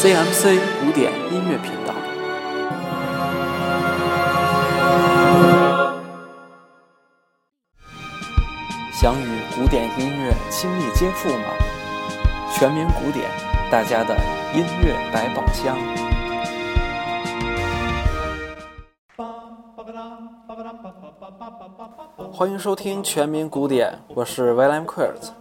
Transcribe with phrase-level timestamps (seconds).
[0.00, 1.92] CMC 古典音乐频道。
[8.92, 11.48] 想与古典音乐亲密接触吗？
[12.54, 13.28] 全民古典，
[13.72, 14.14] 大家的
[14.54, 15.76] 音乐百宝箱。
[22.32, 25.32] 欢迎收听全民古典，我是 William Quirt。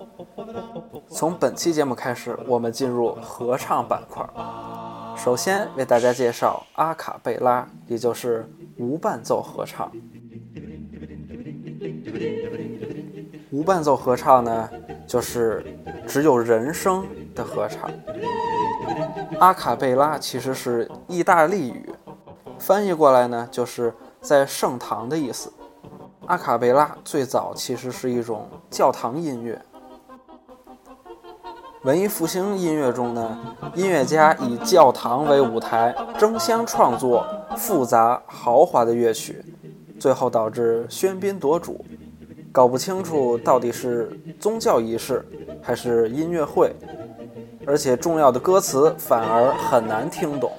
[1.09, 4.27] 从本期节目开始，我们进入合唱板块。
[5.16, 8.45] 首先为大家介绍阿卡贝拉，也就是
[8.77, 9.91] 无伴奏合唱。
[13.52, 14.70] 无伴奏合唱呢，
[15.07, 15.66] 就是
[16.05, 17.89] 只有人声的合唱。
[19.39, 21.89] 阿卡贝拉其实是意大利语，
[22.59, 25.52] 翻译过来呢，就是在盛唐的意思。
[26.25, 29.59] 阿卡贝拉最早其实是一种教堂音乐。
[31.88, 33.39] 文艺复兴音乐中呢，
[33.73, 37.25] 音乐家以教堂为舞台，争相创作
[37.56, 39.42] 复杂豪华的乐曲，
[39.98, 41.86] 最后导致喧宾夺主，
[42.52, 45.26] 搞不清楚到底是宗教仪式
[45.61, 46.76] 还是音乐会，
[47.66, 50.52] 而且重要的歌词反而很难听懂。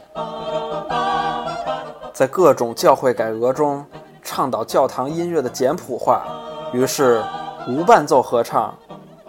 [2.14, 3.84] 在各种教会改革中，
[4.22, 6.26] 倡导教堂音乐的简谱化，
[6.72, 7.22] 于是
[7.68, 8.74] 无伴奏合唱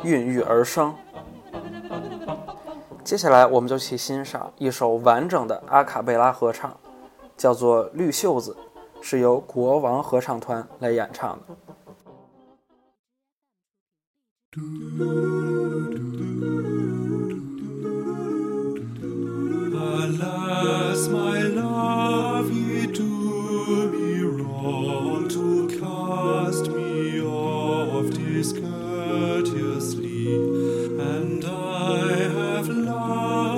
[0.03, 0.95] 孕育而生。
[3.09, 6.77] 接下来，我们就去欣赏一首完整的阿卡贝拉合唱，
[7.35, 8.55] 叫做《绿袖子》，
[9.03, 11.45] 是由国王合唱团来演唱的。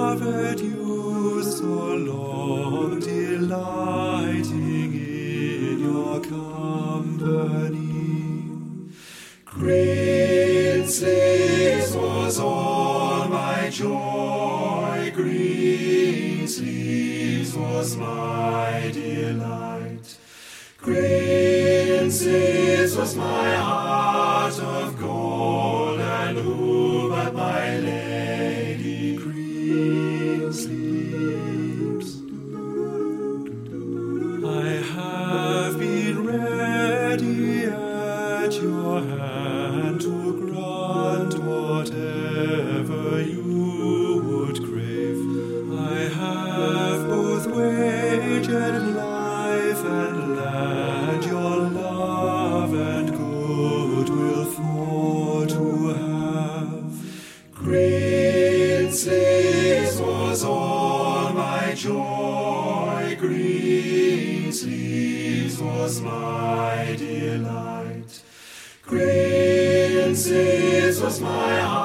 [0.02, 7.80] Loved you so long, delighting in your company.
[9.46, 20.18] Green sleeves was all my joy, green sleeves was my delight.
[20.80, 23.91] Green sleeves was my heart.
[48.48, 57.54] Waged life and land your love and goodwill for to have.
[57.54, 68.24] Green sleeves was all my joy, green sleeves was my delight.
[68.84, 71.81] Green sleeves was my heart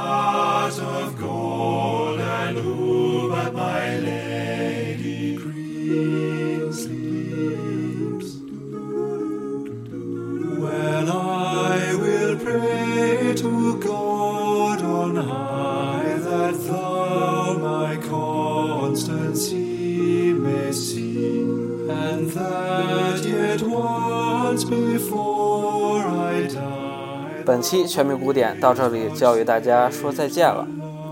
[27.45, 30.67] 本期全民古典到这里就要与大家说再见了，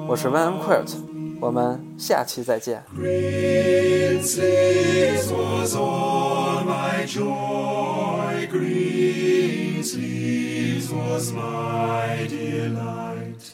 [0.07, 0.93] 我是 Van Quirt，
[1.39, 2.83] 我们下期再见。
[2.97, 13.53] Green sleeves was all my joy, green sleeves was my delight.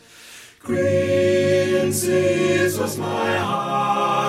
[0.64, 4.29] Green sleeves was my heart